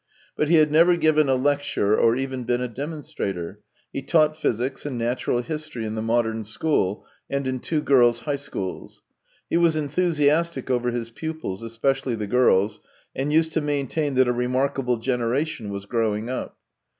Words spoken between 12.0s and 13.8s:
the girls, and used to